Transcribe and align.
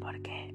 porque 0.00 0.54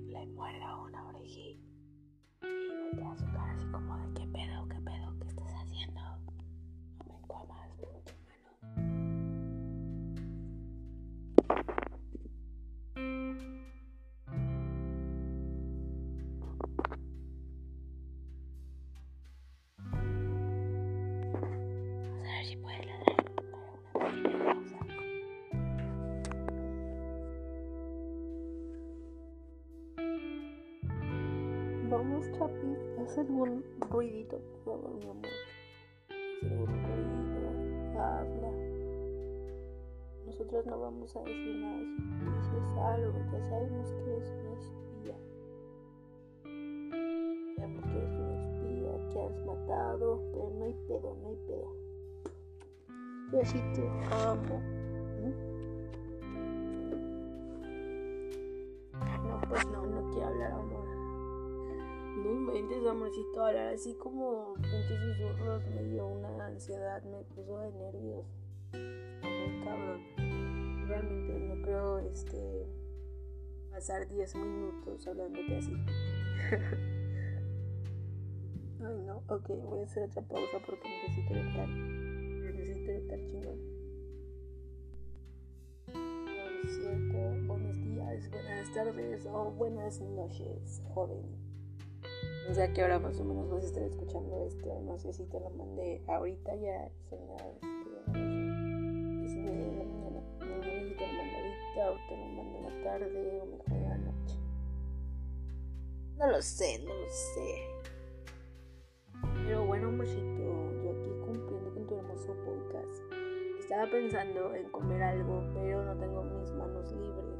Vamos, 31.90 32.32
Chapi, 32.34 32.78
haz 33.02 33.18
algún 33.18 33.64
ruidito, 33.90 34.38
por 34.38 34.60
favor, 34.64 34.94
mi 34.94 35.10
amor. 35.10 35.26
Haz 36.10 36.52
algún 36.52 36.68
ruido, 36.86 38.00
habla. 38.00 38.52
Nosotros 40.28 40.66
no 40.68 40.80
vamos 40.80 41.16
a 41.16 41.22
decir 41.22 41.56
nada. 41.58 41.80
Si 41.80 42.26
dices 42.26 42.78
algo, 42.78 43.20
ya 43.32 43.50
sabemos 43.50 43.92
que 43.92 44.04
eres 44.04 44.30
una 44.30 44.54
espía. 44.54 45.18
Sabemos 47.56 47.84
que 47.86 47.98
eres 47.98 48.14
una 48.14 48.36
espía, 48.38 48.92
que 49.12 49.22
has 49.22 49.46
matado, 49.48 50.22
pero 50.32 50.50
no 50.60 50.66
hay 50.66 50.74
pedo, 50.88 51.18
no 51.24 51.30
hay 51.30 51.38
pedo. 51.48 51.74
Yo 53.32 53.42
así 53.42 53.60
te 53.74 53.90
amo. 54.12 54.79
No 62.60 62.66
inventes, 62.66 62.90
amorcito, 62.90 63.46
hablar 63.46 63.68
así 63.74 63.96
como 63.96 64.54
pinches 64.56 65.00
susurros 65.00 65.64
me 65.68 65.82
dio 65.86 66.08
una 66.08 66.46
ansiedad, 66.46 67.02
me 67.04 67.24
puso 67.34 67.58
de 67.60 67.72
nervios. 67.72 68.26
Muy. 69.24 69.62
Realmente 70.86 71.40
no 71.40 71.62
creo 71.62 72.00
este 72.00 72.68
pasar 73.72 74.10
10 74.10 74.36
minutos 74.36 75.08
hablándote 75.08 75.56
así. 75.56 75.72
Ay 78.86 78.98
no, 79.06 79.24
ok, 79.30 79.48
voy 79.64 79.80
a 79.80 79.84
hacer 79.84 80.04
otra 80.04 80.22
pausa 80.24 80.60
porque 80.66 80.90
necesito 80.90 81.34
eructar. 81.34 81.70
Necesito 81.70 82.92
eructar 82.92 83.20
chingón. 83.24 83.60
Cierto, 86.68 87.48
buenos 87.48 87.78
días, 87.82 88.30
buenas 88.30 88.74
tardes 88.74 89.26
o 89.28 89.50
buenas 89.52 90.02
noches, 90.02 90.82
joven. 90.94 91.49
No 92.50 92.56
sé 92.56 92.64
a 92.64 92.74
qué 92.74 92.84
hora 92.84 92.98
más 92.98 93.20
o 93.20 93.24
menos 93.24 93.48
vas 93.48 93.64
a 93.64 93.68
estar 93.68 93.84
escuchando 93.84 94.44
esto. 94.44 94.82
No 94.82 94.98
sé 94.98 95.14
si 95.14 95.24
te 95.26 95.40
lo 95.40 95.52
mandé 95.52 96.02
ahorita 96.08 96.56
ya. 96.56 96.90
Son 97.08 97.20
las 97.28 97.46
este, 97.46 98.12
diez 98.12 99.34
y 99.36 99.38
media 99.38 99.66
de 99.66 99.78
la 99.78 99.84
mañana. 99.84 100.22
No 100.40 100.64
sé 100.64 100.90
si 100.90 100.96
te 100.96 101.06
lo 101.06 101.14
mando 101.14 101.38
ahorita 101.38 101.92
o 101.92 102.10
te 102.10 102.18
lo 102.18 102.26
mando 102.26 102.58
en 102.58 102.64
la 102.64 102.84
tarde 102.84 103.40
o 103.40 103.46
mejor 103.46 103.72
en 103.72 103.84
la 103.84 103.98
noche. 104.00 104.36
No 106.18 106.28
lo 106.32 106.42
sé, 106.42 106.84
no 106.84 106.92
lo 106.92 107.08
sé. 107.08 107.68
Pero 109.46 109.68
bueno, 109.68 109.90
amorcito, 109.90 110.74
yo 110.84 110.90
aquí 110.90 111.10
cumpliendo 111.28 111.72
con 111.72 111.86
tu 111.86 111.96
hermoso 111.98 112.34
podcast. 112.34 113.14
Estaba 113.60 113.92
pensando 113.92 114.56
en 114.56 114.72
comer 114.72 115.04
algo, 115.04 115.44
pero 115.54 115.86
no 115.86 115.96
tengo 116.00 116.24
mis 116.24 116.52
manos 116.54 116.92
libres. 116.94 117.40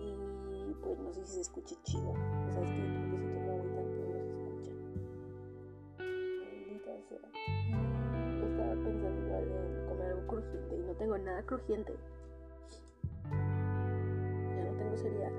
Y 0.00 0.72
pues 0.82 0.98
no 0.98 1.12
sé 1.12 1.26
si 1.26 1.34
se 1.34 1.40
escuche 1.42 1.76
chido. 1.82 2.12
O 2.48 2.52
sea, 2.52 2.64
y 10.52 10.82
no 10.86 10.94
tengo 10.94 11.18
nada 11.18 11.42
crujiente. 11.42 11.94
Ya 13.30 14.64
no 14.64 14.76
tengo 14.78 14.96
cereal. 14.96 15.32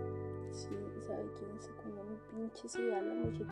Sí, 0.51 0.69
¿sabe 1.05 1.25
quién 1.37 1.61
se 1.61 1.71
comió 1.75 2.03
mi 2.03 2.17
pinche 2.31 2.67
cereal, 2.67 3.11
amorcito? 3.11 3.45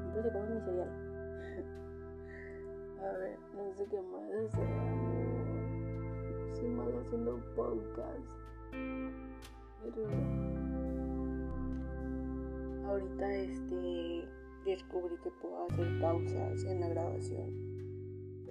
Siempre 0.00 0.22
se 0.22 0.32
come 0.32 0.54
mi 0.54 0.60
cereal. 0.60 0.90
A 3.00 3.12
ver, 3.18 3.38
no 3.54 3.74
sé 3.74 3.86
qué 3.86 4.00
más 4.02 4.30
hacer. 4.30 4.68
Soy 6.54 6.68
mal 6.68 6.98
haciendo 6.98 7.40
podcast. 7.56 8.30
Pero 9.82 10.06
ahorita 12.86 13.32
este 13.32 14.28
descubrí 14.64 15.16
que 15.22 15.30
puedo 15.40 15.64
hacer 15.66 16.00
pausas 16.00 16.64
en 16.64 16.80
la 16.80 16.88
grabación. 16.88 17.69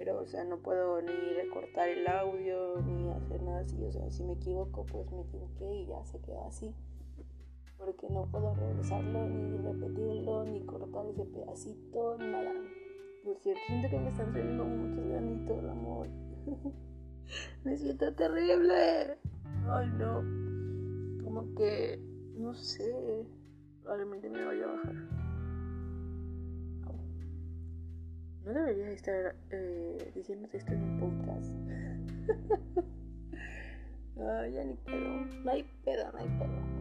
Pero 0.00 0.18
o 0.18 0.24
sea, 0.24 0.44
no 0.44 0.56
puedo 0.56 1.02
ni 1.02 1.12
recortar 1.34 1.90
el 1.90 2.08
audio 2.08 2.80
ni 2.80 3.10
hacer 3.10 3.42
nada 3.42 3.60
así. 3.60 3.84
O 3.84 3.92
sea, 3.92 4.10
si 4.10 4.24
me 4.24 4.32
equivoco, 4.32 4.86
pues 4.86 5.12
me 5.12 5.20
equivoqué 5.20 5.74
y 5.74 5.86
ya 5.88 6.02
se 6.06 6.18
quedó 6.22 6.42
así. 6.46 6.74
Porque 7.76 8.08
no 8.08 8.24
puedo 8.32 8.54
regresarlo, 8.54 9.28
ni 9.28 9.58
repetirlo, 9.58 10.44
ni 10.44 10.64
cortar 10.64 11.04
ese 11.04 11.26
pedacito, 11.26 12.16
nada. 12.16 12.50
Por 13.22 13.36
cierto, 13.40 13.60
siento 13.66 13.90
que 13.90 13.98
me 13.98 14.08
están 14.08 14.32
saliendo 14.32 14.64
muchos 14.64 15.06
granitos, 15.06 15.64
amor. 15.64 16.08
me 17.64 17.76
siento 17.76 18.14
terrible. 18.14 19.18
Ay, 19.68 19.86
no. 19.98 20.22
Como 21.22 21.54
que, 21.56 22.02
no 22.38 22.54
sé, 22.54 23.26
probablemente 23.82 24.30
me 24.30 24.46
vaya 24.46 24.64
a 24.64 24.72
bajar. 24.72 25.19
No 28.44 28.52
debería 28.54 28.90
estar 28.90 29.34
eh, 29.50 30.12
diciéndote 30.14 30.56
esto 30.56 30.72
en 30.72 30.82
un 30.82 30.98
podcast. 30.98 31.52
Ay, 34.16 34.52
ya 34.52 34.64
ni 34.64 34.74
pedo. 34.74 35.26
No 35.44 35.50
hay 35.50 35.62
pedo, 35.84 36.10
no 36.12 36.18
hay 36.18 36.28
pedo. 36.28 36.80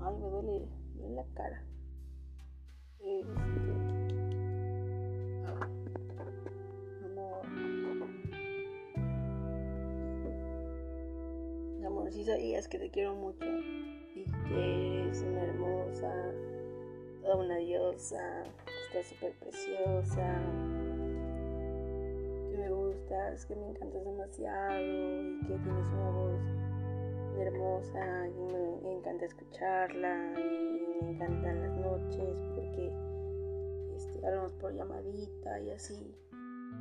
Ay, 0.00 0.14
me 0.16 0.28
duele, 0.30 0.66
me 0.94 1.00
duele 1.00 1.14
la 1.16 1.24
cara. 1.34 1.62
Este... 3.00 3.32
Amor. 7.04 7.46
Amor, 11.84 12.12
si 12.12 12.24
sabías 12.24 12.66
que 12.68 12.78
te 12.78 12.90
quiero 12.90 13.14
mucho 13.14 13.44
y 14.14 14.24
que 14.48 15.00
eres 15.00 15.22
una 15.22 15.42
hermosa, 15.42 16.32
toda 17.22 17.36
una 17.36 17.56
diosa, 17.56 18.44
estás 18.92 19.06
súper 19.06 19.32
preciosa, 19.40 20.38
que 22.50 22.58
me 22.58 22.68
gustas, 22.68 23.46
que 23.46 23.56
me 23.56 23.70
encantas 23.70 24.04
demasiado 24.04 24.80
y 24.82 25.40
que 25.46 25.54
tienes 25.54 25.86
una 25.94 26.10
voz 26.10 26.40
hermosa 27.38 28.28
y 28.28 28.84
me 28.84 28.92
encanta 28.92 29.24
escucharla 29.24 30.34
y 30.38 31.04
me 31.04 31.10
encantan 31.12 31.62
las 31.62 31.76
noches 31.78 32.36
porque 32.54 32.92
este, 33.96 34.26
hablamos 34.26 34.52
por 34.60 34.74
llamadita 34.74 35.60
y 35.60 35.70
así. 35.70 36.14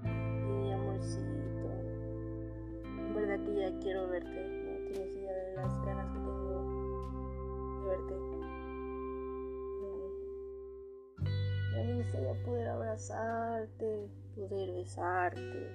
Y 0.03 0.71
amorcito, 0.71 1.71
en 2.83 3.15
verdad 3.15 3.39
que 3.45 3.55
ya 3.55 3.79
quiero 3.79 4.09
verte, 4.09 4.49
no 4.49 4.85
tienes 4.89 5.15
idea 5.15 5.33
de 5.33 5.55
las 5.55 5.85
ganas 5.85 6.11
que 6.11 6.19
tengo 6.19 7.83
de 7.83 7.87
verte. 7.87 8.40
Poder 12.45 12.67
abrazarte, 12.67 14.09
poder 14.35 14.71
besarte, 14.71 15.69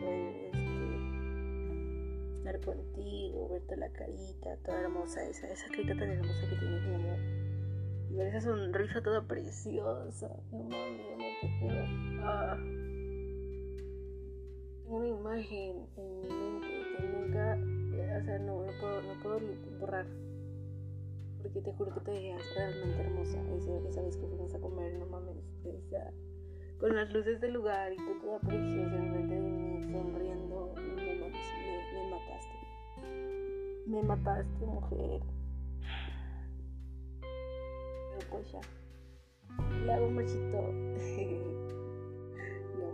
poder 0.00 0.36
este, 0.52 2.36
estar 2.38 2.60
contigo, 2.60 3.48
verte 3.48 3.76
la 3.76 3.88
carita 3.90 4.56
toda 4.64 4.80
hermosa, 4.82 5.24
esa, 5.24 5.48
esa 5.48 5.68
carita 5.70 5.94
tan 5.96 6.10
hermosa 6.10 6.48
que 6.48 6.56
tienes, 6.56 6.82
mi 6.86 6.94
amor. 6.94 7.18
Y 8.10 8.16
ver 8.16 8.28
esa 8.28 8.40
sonrisa 8.42 9.02
toda 9.02 9.22
preciosa. 9.22 10.30
No 10.52 10.62
mames, 10.62 11.18
no 11.18 11.24
te 11.40 11.48
juro. 11.58 11.84
Ah. 12.22 12.56
Tengo 14.84 14.96
una 14.96 15.08
imagen 15.08 15.88
en 15.96 16.20
mi 16.20 16.28
mente 16.28 16.68
que 16.96 17.02
nunca, 17.08 17.58
o 18.20 18.24
sea, 18.24 18.38
no, 18.38 18.64
no 18.64 18.72
puedo, 18.80 19.02
no 19.02 19.14
puedo 19.22 19.40
borrar 19.80 20.06
porque 21.44 21.60
te 21.60 21.72
juro 21.74 21.92
que 21.92 22.00
te 22.00 22.10
veías 22.10 22.42
realmente 22.56 23.02
hermosa. 23.02 23.38
Esa, 23.54 23.76
esa 23.88 24.02
que 24.18 24.26
fuimos 24.26 24.54
a 24.54 24.58
comer, 24.58 24.94
no 24.98 25.06
mames, 25.06 25.44
con 26.80 26.96
las 26.96 27.12
luces 27.12 27.40
del 27.40 27.52
lugar 27.52 27.92
y 27.92 27.96
tú 27.96 28.18
toda 28.20 28.40
preciosa 28.40 28.96
enfrente 28.96 29.34
de 29.34 29.40
mí, 29.40 29.82
sonriendo, 29.92 30.74
no 30.74 30.82
mames, 30.82 31.32
me, 31.92 32.10
mataste. 32.10 32.56
Me 33.86 34.02
mataste, 34.02 34.66
mujer. 34.66 35.20
Pero 37.20 38.30
pues 38.30 38.50
ya. 38.52 38.60
Le 39.84 39.92
hago 39.92 40.06
un 40.06 40.14
machito. 40.16 40.40
no, 42.78 42.86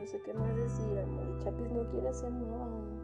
No 0.00 0.06
sé 0.06 0.20
qué 0.22 0.32
más 0.32 0.56
decir, 0.56 0.98
amor. 0.98 1.38
Chapis 1.44 1.70
no 1.70 1.88
quiere 1.90 2.08
hacer 2.08 2.32
nada. 2.32 3.03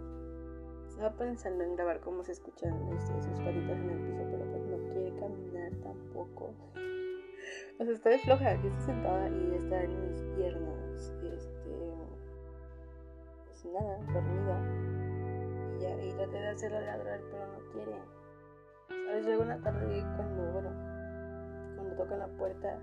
Estaba 1.00 1.16
pensando 1.16 1.64
en 1.64 1.76
grabar 1.76 1.98
cómo 2.00 2.22
se 2.22 2.32
escuchan 2.32 2.74
este, 2.92 3.22
sus 3.22 3.40
patitas 3.40 3.78
en 3.78 3.88
el 3.88 4.00
piso, 4.04 4.22
pero 4.30 4.44
pues 4.50 4.62
no 4.66 4.76
quiere 4.92 5.18
caminar 5.18 5.72
tampoco. 5.82 6.52
O 7.78 7.84
sea, 7.84 7.94
está 7.94 8.10
de 8.10 8.18
floja, 8.18 8.50
aquí 8.50 8.66
está 8.66 8.80
sentada 8.80 9.30
y 9.30 9.54
está 9.54 9.82
en 9.82 10.10
mis 10.10 10.20
piernas, 10.36 11.14
este, 11.22 11.70
pues 13.46 13.64
nada, 13.64 13.98
dormida. 14.12 15.78
Y 15.78 15.80
ya, 15.80 16.04
y 16.04 16.12
traté 16.12 16.36
de 16.36 16.48
hacerla 16.48 16.80
ladrar, 16.82 17.20
pero 17.30 17.46
no 17.46 17.72
quiere. 17.72 17.96
¿Sabes? 19.06 19.24
Luego 19.24 19.42
en 19.44 19.48
la 19.48 19.58
tarde, 19.62 20.04
cuando, 20.16 20.52
bueno, 20.52 20.70
cuando 21.76 21.96
tocan 21.96 22.18
la 22.18 22.28
puerta, 22.28 22.78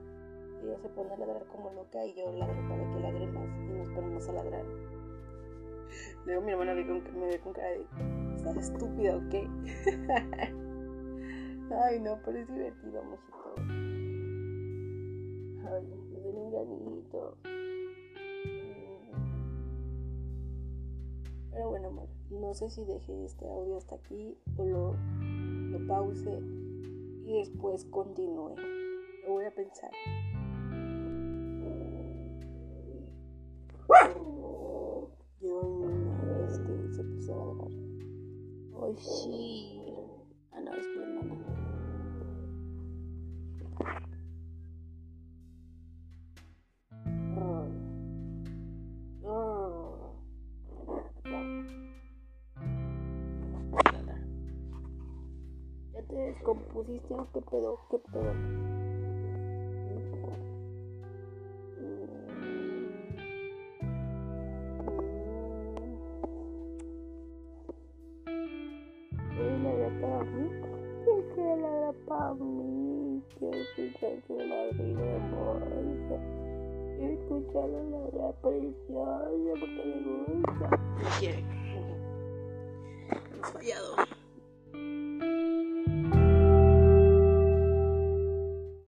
ella 0.63 0.79
se 0.79 0.89
pone 0.89 1.13
a 1.13 1.17
ladrar 1.17 1.45
como 1.49 1.69
loca 1.69 2.03
y 2.03 2.15
yo 2.15 2.31
ladro 2.31 2.67
para 2.67 2.83
que 2.93 2.99
ladre 2.99 3.27
más 3.27 3.47
y 3.59 3.73
nos 3.73 3.89
ponemos 3.89 4.27
a 4.27 4.33
ladrar. 4.33 4.65
Luego 6.25 6.41
mi 6.41 6.51
hermana 6.51 6.73
me 6.73 6.83
ve 6.83 7.39
con 7.39 7.53
cara 7.53 7.69
de, 7.69 7.85
¿estás 8.35 8.57
estúpida 8.57 9.17
o 9.17 9.29
qué? 9.29 9.47
Ay, 11.69 11.99
no, 11.99 12.17
pero 12.23 12.37
es 12.39 12.47
divertido, 12.47 13.03
mojito. 13.03 13.55
Ay, 15.69 15.83
me 16.11 16.19
duele 16.19 16.39
un 16.39 16.51
granito. 16.51 17.37
Pero 21.51 21.69
bueno, 21.69 21.87
amor, 21.87 22.07
no 22.29 22.53
sé 22.53 22.69
si 22.69 22.85
dejé 22.85 23.25
este 23.25 23.47
audio 23.49 23.77
hasta 23.77 23.95
aquí 23.95 24.37
o 24.57 24.65
lo 24.65 24.95
pause 25.87 26.39
y 27.25 27.39
después 27.39 27.85
continúe. 27.85 28.55
Lo 29.25 29.33
voy 29.33 29.45
a 29.45 29.51
pensar. 29.51 29.91
Sí. 38.99 39.95
Ah, 40.51 40.59
no, 40.61 40.73
es 40.73 40.87
mi 40.87 41.03
hermana. 41.03 41.35
¿Ya 55.93 56.01
te 56.03 56.15
descompusiste 56.15 57.15
qué 57.33 57.41
pedo? 57.41 57.79
¿Qué 57.89 57.99
pedo? 58.11 58.66
Para 72.07 72.33
mí, 72.33 73.21
quiero 73.37 73.57
escuchar 73.57 74.13
su 74.27 74.37
ladrido 74.37 75.03
hermosa, 75.03 76.17
quiero 76.97 77.13
escuchar 77.13 77.69
la 77.69 77.83
ladra 77.83 78.27
preciosa 78.41 79.55
porque 79.59 79.81
me 79.85 80.35
gusta. 80.35 80.67